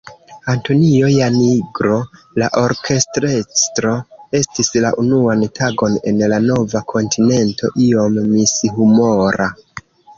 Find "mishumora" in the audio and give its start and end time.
8.37-9.55